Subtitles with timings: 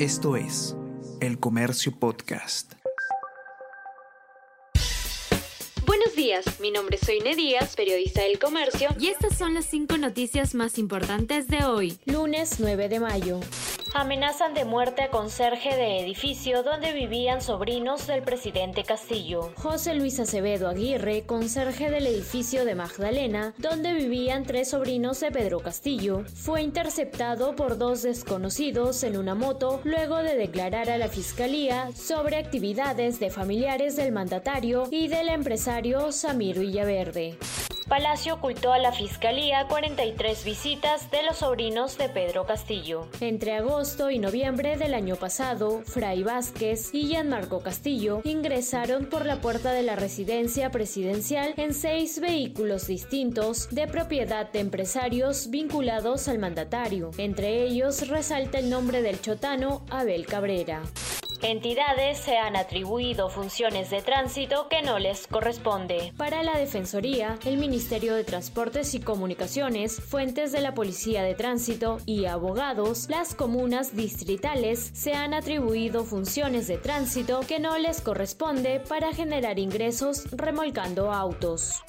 [0.00, 0.76] Esto es
[1.20, 2.72] El Comercio Podcast.
[5.86, 9.96] Buenos días, mi nombre es Soine Díaz, periodista del Comercio, y estas son las cinco
[9.96, 13.38] noticias más importantes de hoy, lunes 9 de mayo.
[13.96, 19.52] Amenazan de muerte a conserje de edificio donde vivían sobrinos del presidente Castillo.
[19.54, 25.60] José Luis Acevedo Aguirre, conserje del edificio de Magdalena, donde vivían tres sobrinos de Pedro
[25.60, 31.92] Castillo, fue interceptado por dos desconocidos en una moto luego de declarar a la fiscalía
[31.92, 37.38] sobre actividades de familiares del mandatario y del empresario Samir Villaverde.
[37.88, 43.08] Palacio ocultó a la Fiscalía 43 visitas de los sobrinos de Pedro Castillo.
[43.20, 49.40] Entre agosto y noviembre del año pasado, Fray Vázquez y Gianmarco Castillo ingresaron por la
[49.40, 56.38] puerta de la residencia presidencial en seis vehículos distintos de propiedad de empresarios vinculados al
[56.38, 57.10] mandatario.
[57.18, 60.82] Entre ellos resalta el nombre del chotano Abel Cabrera.
[61.46, 66.14] Entidades se han atribuido funciones de tránsito que no les corresponde.
[66.16, 71.98] Para la Defensoría, el Ministerio de Transportes y Comunicaciones, fuentes de la Policía de Tránsito
[72.06, 78.80] y abogados, las comunas distritales se han atribuido funciones de tránsito que no les corresponde
[78.80, 81.82] para generar ingresos remolcando autos.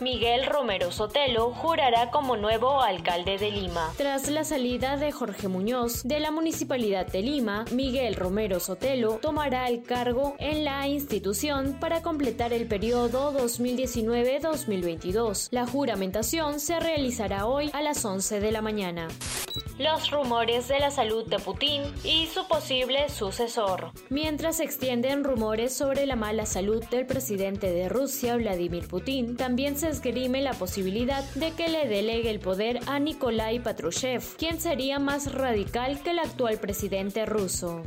[0.00, 3.92] Miguel Romero Sotelo jurará como nuevo alcalde de Lima.
[3.96, 9.68] Tras la salida de Jorge Muñoz de la Municipalidad de Lima, Miguel Romero Sotelo tomará
[9.68, 15.48] el cargo en la institución para completar el periodo 2019-2022.
[15.50, 19.08] La juramentación se realizará hoy a las 11 de la mañana
[19.78, 23.92] los rumores de la salud de Putin y su posible sucesor.
[24.10, 29.76] Mientras se extienden rumores sobre la mala salud del presidente de Rusia, Vladimir Putin, también
[29.76, 34.98] se esgrime la posibilidad de que le delegue el poder a Nikolai Patrushev, quien sería
[34.98, 37.82] más radical que el actual presidente ruso.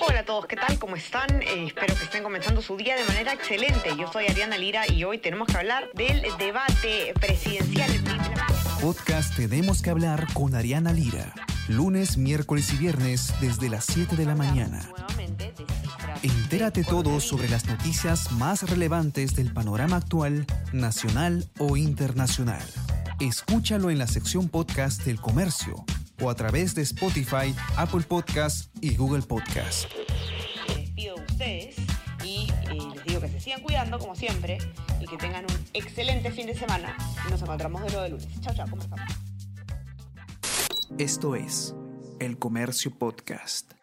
[0.00, 0.78] Hola a todos, ¿qué tal?
[0.78, 1.42] ¿Cómo están?
[1.42, 3.90] Eh, espero que estén comenzando su día de manera excelente.
[3.98, 7.90] Yo soy Ariana Lira y hoy tenemos que hablar del debate presidencial.
[8.88, 11.34] Podcast Tenemos que hablar con Ariana Lira.
[11.68, 14.80] Lunes, miércoles y viernes desde las 7 de la mañana.
[16.22, 22.62] Entérate todo sobre las noticias más relevantes del panorama actual, nacional o internacional.
[23.20, 25.84] Escúchalo en la sección podcast del comercio
[26.22, 29.84] o a través de Spotify, Apple Podcast y Google Podcast.
[30.66, 31.87] Les ustedes
[33.48, 34.58] sigan cuidando como siempre
[35.00, 36.94] y que tengan un excelente fin de semana.
[37.30, 38.40] Nos encontramos de nuevo de lunes.
[38.42, 38.98] Chao, chao, ¿cómo están?
[40.98, 41.74] Esto es
[42.20, 43.77] El Comercio Podcast.